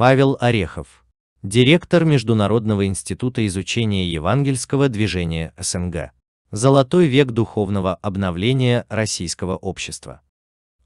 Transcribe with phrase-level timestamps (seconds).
[0.00, 1.04] Павел Орехов,
[1.42, 6.12] директор Международного института изучения евангельского движения СНГ.
[6.50, 10.22] Золотой век духовного обновления российского общества.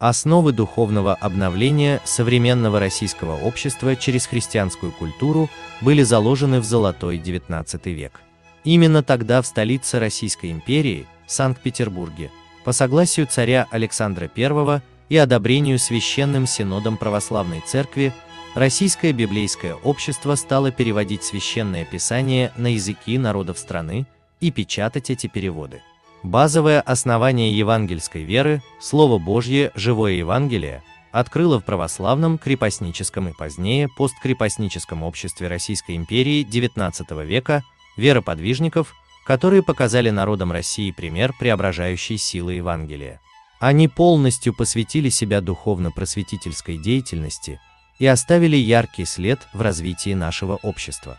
[0.00, 5.48] Основы духовного обновления современного российского общества через христианскую культуру
[5.80, 8.20] были заложены в золотой XIX век.
[8.64, 12.32] Именно тогда в столице Российской империи, Санкт-Петербурге,
[12.64, 18.12] по согласию царя Александра I и одобрению Священным Синодом Православной Церкви,
[18.54, 24.06] Российское библейское общество стало переводить священное писание на языки народов страны
[24.40, 25.82] и печатать эти переводы.
[26.22, 35.02] Базовое основание евангельской веры, Слово Божье, живое Евангелие, открыло в православном, крепостническом и позднее посткрепостническом
[35.02, 37.64] обществе Российской империи XIX века
[37.96, 38.94] вероподвижников,
[39.26, 43.20] которые показали народам России пример преображающей силы Евангелия.
[43.58, 47.58] Они полностью посвятили себя духовно-просветительской деятельности
[47.98, 51.18] и оставили яркий след в развитии нашего общества.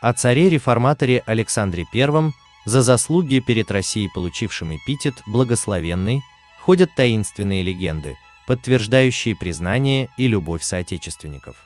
[0.00, 2.32] О царе-реформаторе Александре I
[2.64, 6.22] за заслуги перед Россией, получившим эпитет «благословенный»,
[6.60, 11.56] ходят таинственные легенды, подтверждающие признание и любовь соотечественников.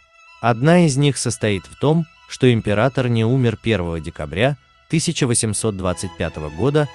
[0.40, 4.56] Одна из них состоит в том, что император не умер 1 декабря
[4.88, 6.88] 1825 года,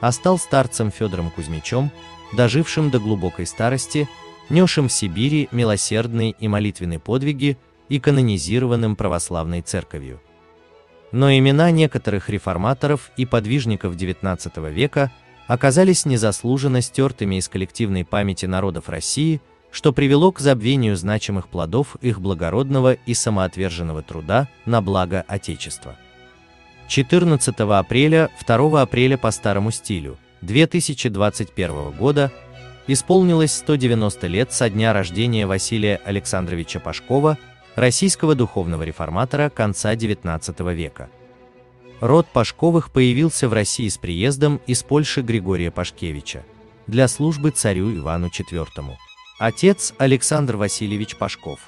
[0.00, 1.90] а стал старцем Федором Кузьмичем,
[2.32, 4.08] дожившим до глубокой старости,
[4.52, 7.58] несшим в Сибири милосердные и молитвенные подвиги
[7.88, 10.20] и канонизированным православной церковью
[11.12, 15.12] но имена некоторых реформаторов и подвижников XIX века
[15.46, 22.20] оказались незаслуженно стертыми из коллективной памяти народов России, что привело к забвению значимых плодов их
[22.20, 25.96] благородного и самоотверженного труда на благо Отечества.
[26.88, 32.32] 14 апреля, 2 апреля по старому стилю 2021 года
[32.86, 37.38] исполнилось 190 лет со дня рождения Василия Александровича Пашкова–
[37.76, 41.10] российского духовного реформатора конца XIX века.
[42.00, 46.44] Род Пашковых появился в России с приездом из Польши Григория Пашкевича
[46.86, 48.66] для службы царю Ивану IV.
[49.38, 51.60] Отец Александр Васильевич Пашков,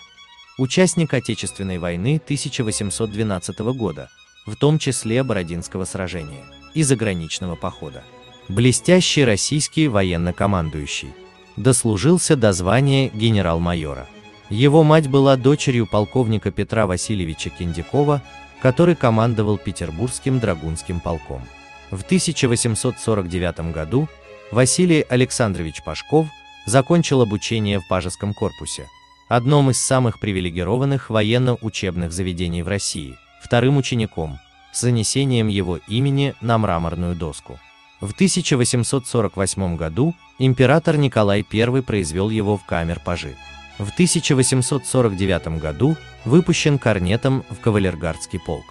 [0.59, 4.09] участник Отечественной войны 1812 года,
[4.45, 8.03] в том числе Бородинского сражения и заграничного похода.
[8.49, 11.15] Блестящий российский военно-командующий,
[11.57, 14.07] дослужился до звания генерал-майора.
[14.51, 18.21] Его мать была дочерью полковника Петра Васильевича Киндякова,
[18.61, 21.43] который командовал Петербургским драгунским полком.
[21.91, 24.09] В 1849 году
[24.51, 26.27] Василий Александрович Пашков
[26.67, 28.89] закончил обучение в Пажеском корпусе,
[29.27, 34.39] одном из самых привилегированных военно-учебных заведений в России, вторым учеником,
[34.71, 37.59] с занесением его имени на мраморную доску.
[38.01, 43.37] В 1848 году император Николай I произвел его в камер-пажи.
[43.79, 48.67] В 1849 году выпущен корнетом в кавалергардский полк.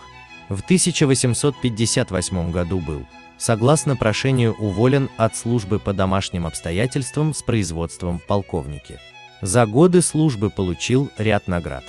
[0.49, 3.05] В 1858 году был,
[3.37, 8.99] согласно прошению, уволен от службы по домашним обстоятельствам с производством в полковнике.
[9.41, 11.83] За годы службы получил ряд наград.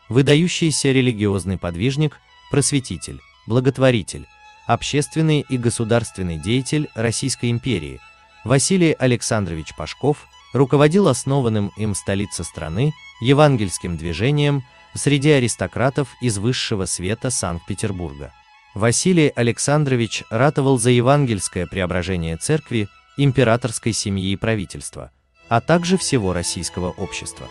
[0.08, 2.20] выдающийся религиозный подвижник,
[2.52, 4.28] просветитель, благотворитель,
[4.68, 8.00] общественный и государственный деятель Российской империи
[8.46, 14.64] Василий Александрович Пашков руководил основанным им в столице страны евангельским движением
[14.94, 18.32] среди аристократов из высшего света Санкт-Петербурга.
[18.80, 22.88] Василий Александрович ратовал за евангельское преображение церкви
[23.18, 25.12] императорской семьи и правительства,
[25.50, 27.50] а также всего российского общества.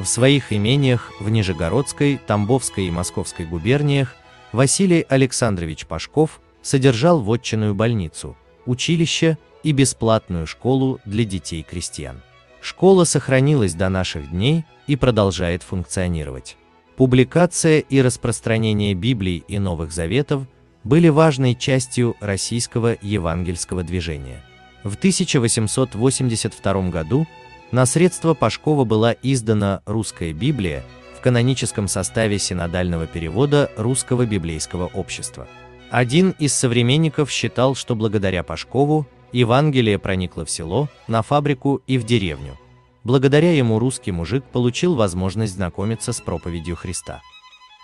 [0.00, 4.16] В своих имениях в Нижегородской, Тамбовской и Московской губерниях
[4.50, 8.36] Василий Александрович Пашков содержал вотчинную больницу,
[8.66, 12.22] училище и бесплатную школу для детей крестьян.
[12.60, 16.56] Школа сохранилась до наших дней и продолжает функционировать.
[16.96, 20.46] Публикация и распространение Библии и Новых Заветов
[20.84, 24.44] были важной частью российского евангельского движения.
[24.84, 27.26] В 1882 году
[27.72, 30.84] на средства Пашкова была издана «Русская Библия»
[31.18, 35.48] в каноническом составе синодального перевода Русского библейского общества.
[35.90, 42.04] Один из современников считал, что благодаря Пашкову Евангелие проникло в село, на фабрику и в
[42.04, 42.56] деревню.
[43.04, 47.20] Благодаря ему русский мужик получил возможность знакомиться с проповедью Христа.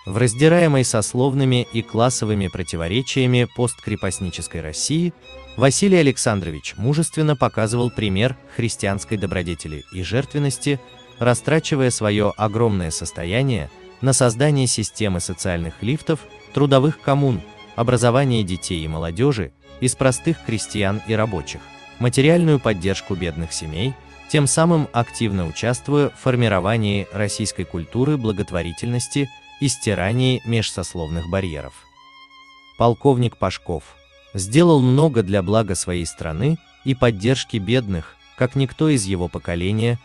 [0.07, 5.13] В раздираемой сословными и классовыми противоречиями посткрепостнической России
[5.57, 10.79] Василий Александрович мужественно показывал пример христианской добродетели и жертвенности,
[11.19, 13.69] растрачивая свое огромное состояние
[14.01, 16.21] на создание системы социальных лифтов,
[16.55, 17.41] трудовых коммун,
[17.75, 19.51] образование детей и молодежи,
[19.81, 21.61] из простых крестьян и рабочих,
[21.99, 23.93] материальную поддержку бедных семей,
[24.31, 29.29] тем самым активно участвуя в формировании российской культуры благотворительности
[29.59, 31.73] и стирании межсословных барьеров.
[32.77, 33.83] Полковник Пашков
[34.33, 39.99] сделал много для блага своей страны и поддержки бедных, как никто из его поколения,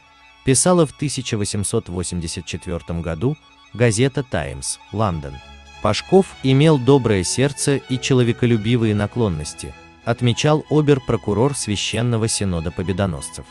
[0.44, 3.36] писала в 1884 году
[3.74, 5.34] газета «Таймс», Лондон.
[5.82, 9.72] Пашков имел доброе сердце и человеколюбивые наклонности,
[10.04, 13.46] отмечал обер-прокурор Священного Синода Победоносцев.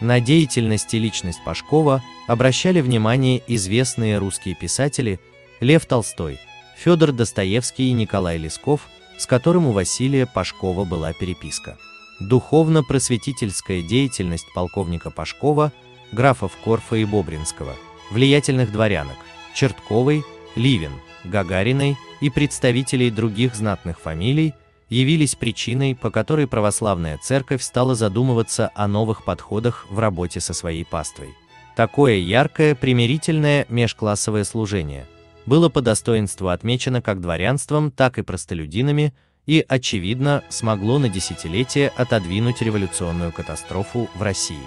[0.00, 5.18] На деятельность и личность Пашкова обращали внимание известные русские писатели
[5.60, 6.38] Лев Толстой,
[6.76, 11.76] Федор Достоевский и Николай Лесков, с которым у Василия Пашкова была переписка.
[12.20, 15.72] Духовно-просветительская деятельность полковника Пашкова,
[16.12, 17.74] графов Корфа и Бобринского,
[18.10, 19.16] влиятельных дворянок,
[19.54, 20.24] Чертковой,
[20.54, 20.92] Ливен–
[21.24, 24.54] Гагариной и представителей других знатных фамилий
[24.88, 30.84] явились причиной, по которой православная церковь стала задумываться о новых подходах в работе со своей
[30.84, 31.30] паствой.
[31.76, 35.06] Такое яркое, примирительное межклассовое служение
[35.46, 39.14] было по достоинству отмечено как дворянством, так и простолюдинами
[39.46, 44.58] и, очевидно, смогло на десятилетия отодвинуть революционную катастрофу в России.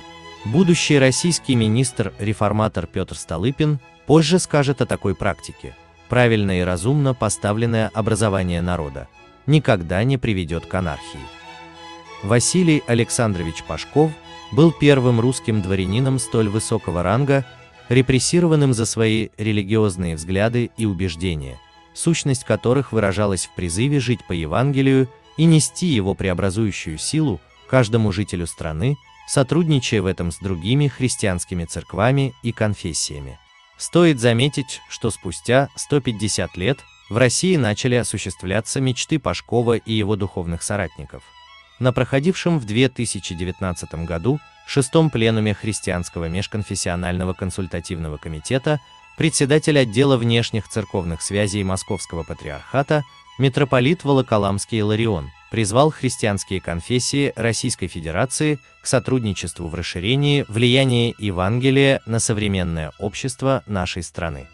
[0.45, 5.75] Будущий российский министр-реформатор Петр Столыпин позже скажет о такой практике–
[6.11, 9.07] правильно и разумно поставленное образование народа
[9.51, 11.19] никогда не приведет к анархии.
[12.23, 14.11] Василий Александрович Пашков
[14.51, 17.45] был первым русским дворянином столь высокого ранга,
[17.89, 21.59] репрессированным за свои религиозные взгляды и убеждения,
[21.93, 27.39] сущность которых выражалась в призыве жить по Евангелию и нести его преобразующую силу
[27.69, 28.97] каждому жителю страны,
[29.27, 33.39] сотрудничая в этом с другими христианскими церквами и конфессиями.
[33.77, 36.79] Стоит заметить, что спустя 150 лет
[37.11, 41.23] в России начали осуществляться мечты Пашкова и его духовных соратников.
[41.77, 48.79] На проходившем в 2019 году шестом пленуме Христианского межконфессионального консультативного комитета
[49.17, 53.03] председатель отдела внешних церковных связей Московского патриархата
[53.37, 62.19] митрополит Волоколамский Иларион призвал христианские конфессии Российской Федерации к сотрудничеству в расширении влияния Евангелия на
[62.19, 64.47] современное общество нашей страны.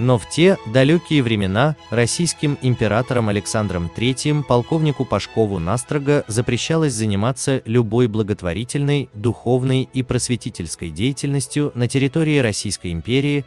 [0.00, 8.08] Но в те далекие времена российским императором Александром III полковнику Пашкову настрого запрещалось заниматься любой
[8.08, 13.44] благотворительной, духовной и просветительской деятельностью на территории Российской империи,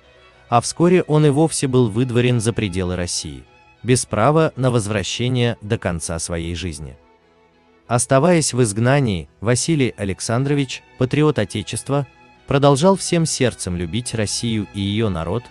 [0.48, 3.44] а вскоре он и вовсе был выдворен за пределы России
[3.82, 6.96] без права на возвращение до конца своей жизни.
[7.88, 12.06] Оставаясь в изгнании, Василий Александрович, патриот Отечества,
[12.46, 15.44] продолжал всем сердцем любить Россию и ее народ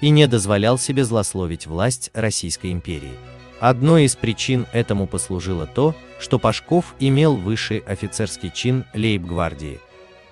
[0.00, 3.14] и не дозволял себе злословить власть Российской империи.
[3.60, 9.80] Одной из причин этому послужило то, что Пашков имел высший офицерский чин лейб-гвардии,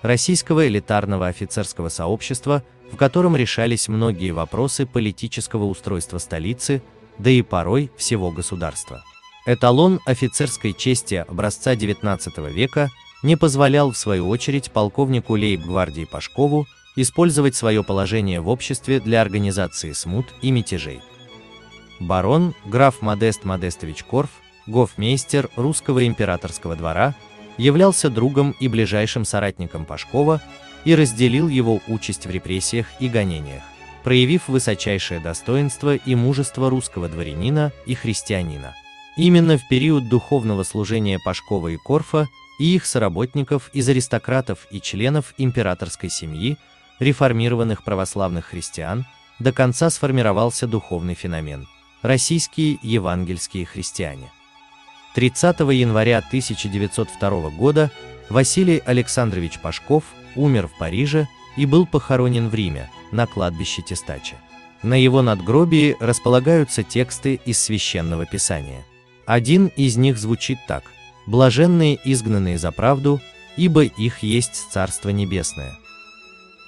[0.03, 6.83] российского элитарного офицерского сообщества, в котором решались многие вопросы политического устройства столицы,
[7.17, 9.03] да и порой всего государства.
[9.47, 12.89] Эталон офицерской чести образца XIX века
[13.23, 19.91] не позволял в свою очередь полковнику лейб-гвардии Пашкову использовать свое положение в обществе для организации
[19.91, 21.01] смут и мятежей.
[21.99, 24.29] Барон, граф Модест Модестович Корф,
[24.67, 27.15] гофмейстер русского императорского двора,
[27.57, 30.41] являлся другом и ближайшим соратником Пашкова
[30.83, 33.63] и разделил его участь в репрессиях и гонениях
[34.05, 38.75] проявив высочайшее достоинство и мужество русского дворянина и христианина.
[39.17, 42.27] Именно в период духовного служения Пашкова и Корфа
[42.59, 46.57] и их соработников из аристократов и членов императорской семьи
[46.99, 49.05] реформированных православных христиан
[49.39, 51.67] до конца сформировался духовный феномен–
[52.01, 54.31] российские евангельские христиане.
[55.15, 57.91] 30 января 1902 года
[58.29, 60.03] Василий Александрович Пашков
[60.35, 64.35] умер в Париже и был похоронен в Риме, на кладбище Тестача.
[64.83, 68.83] На его надгробии располагаются тексты из Священного Писания.
[69.25, 70.83] Один из них звучит так
[71.25, 73.21] «Блаженные изгнанные за правду,
[73.57, 75.75] ибо их есть Царство Небесное».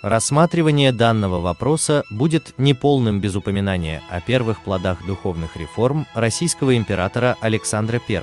[0.04, 8.00] Рассматривание данного вопроса будет неполным без упоминания о первых плодах духовных реформ российского императора Александра
[8.08, 8.22] I.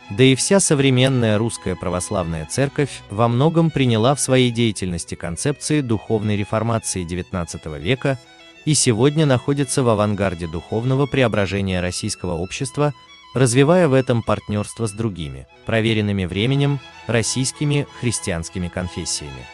[0.09, 6.35] Да и вся современная русская православная церковь во многом приняла в своей деятельности концепции духовной
[6.35, 8.19] реформации XIX века
[8.65, 12.93] и сегодня находится в авангарде духовного преображения российского общества,
[13.33, 19.45] развивая в этом партнерство с другими, проверенными временем, российскими христианскими конфессиями.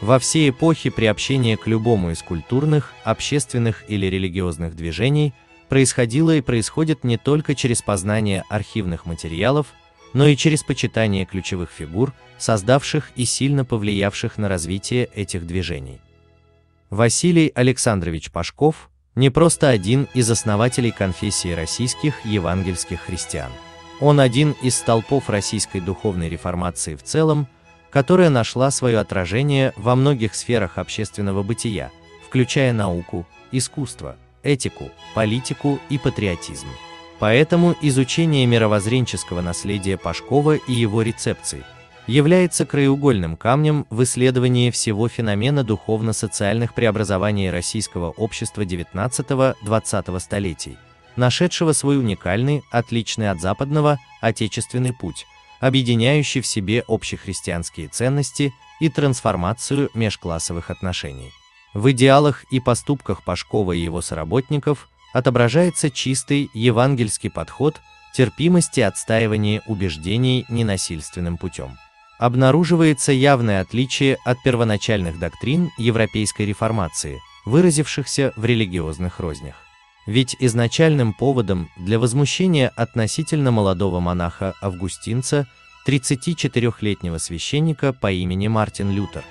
[0.00, 5.32] Во все эпохи приобщения к любому из культурных, общественных или религиозных движений
[5.68, 9.68] происходило и происходит не только через познание архивных материалов,
[10.12, 16.00] но и через почитание ключевых фигур, создавших и сильно повлиявших на развитие этих движений.
[16.90, 23.50] Василий Александрович Пашков не просто один из основателей конфессии российских евангельских христиан.
[24.00, 27.46] Он один из столпов российской духовной реформации в целом,
[27.90, 31.90] которая нашла свое отражение во многих сферах общественного бытия,
[32.26, 36.68] включая науку, искусство, этику, политику и патриотизм.
[37.18, 41.62] Поэтому изучение мировоззренческого наследия Пашкова и его рецепций,
[42.06, 50.76] является краеугольным камнем в исследовании всего феномена духовно-социальных преобразований российского общества XIX-XX столетий,
[51.16, 55.26] нашедшего свой уникальный, отличный от западного, отечественный путь,
[55.60, 61.30] объединяющий в себе общехристианские ценности и трансформацию межклассовых отношений.
[61.72, 67.80] В идеалах и поступках Пашкова и его соработников отображается чистый евангельский подход
[68.14, 71.78] терпимости отстаивания убеждений ненасильственным путем.
[72.22, 79.56] Обнаруживается явное отличие от первоначальных доктрин европейской реформации, выразившихся в религиозных рознях.
[80.06, 85.48] Ведь изначальным поводом для возмущения относительно молодого монаха-августинца,
[85.84, 89.24] 34-летнего священника по имени Мартин Лютер,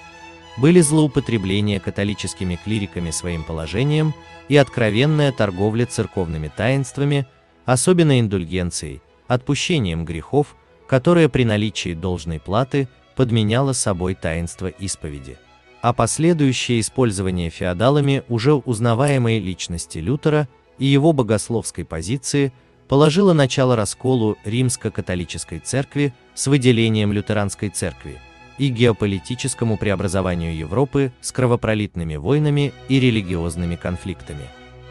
[0.57, 4.13] были злоупотребление католическими клириками своим положением
[4.49, 7.25] и откровенная торговля церковными таинствами,
[7.63, 10.57] особенно индульгенцией, отпущением грехов,
[10.91, 15.37] которое при наличии должной платы подменяло собой таинство исповеди.
[15.81, 22.51] А последующее использование феодалами уже узнаваемой личности Лютера и его богословской позиции
[22.89, 28.19] положило начало расколу римско-католической церкви с выделением лютеранской церкви–
[28.57, 34.43] и геополитическому преобразованию Европы с кровопролитными войнами и религиозными конфликтами.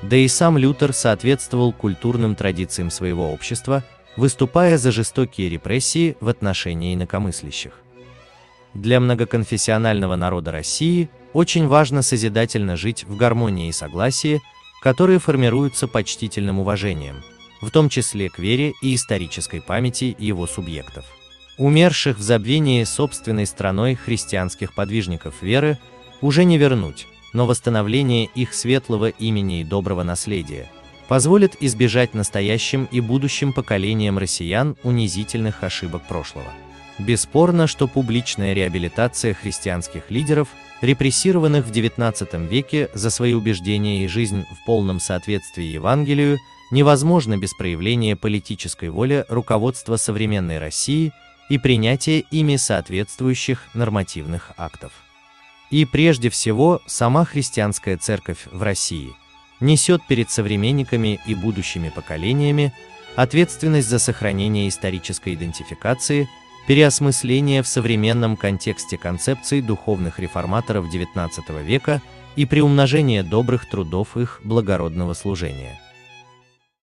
[0.03, 3.85] Да и сам Лютер соответствовал культурным традициям своего общества,
[4.17, 7.73] выступая за жестокие репрессии в отношении инакомыслящих.
[8.75, 14.41] Для многоконфессионального народа России очень важно созидательно жить в гармонии и согласии,
[14.83, 17.23] которые формируются почтительным уважением,
[17.61, 21.05] в том числе к вере и исторической памяти его субъектов
[21.61, 25.79] умерших в забвении собственной страной христианских подвижников веры,
[26.23, 30.71] уже не вернуть, но восстановление их светлого имени и доброго наследия
[31.11, 36.47] позволит избежать настоящим и будущим поколениям россиян унизительных ошибок прошлого.
[37.01, 40.47] Бесспорно, что публичная реабилитация христианских лидеров,
[40.81, 46.39] репрессированных в XIX веке за свои убеждения и жизнь в полном соответствии Евангелию,
[46.71, 51.13] невозможно без проявления политической воли руководства современной России–
[51.51, 54.93] и принятие ими соответствующих нормативных актов.
[55.73, 59.11] И прежде всего, сама христианская церковь в России
[59.61, 62.73] несет перед современниками и будущими поколениями
[63.17, 66.29] ответственность за сохранение исторической идентификации,
[66.67, 71.31] переосмысление в современном контексте концепций духовных реформаторов XIX
[71.65, 72.01] века
[72.37, 75.81] и приумножение добрых трудов их благородного служения.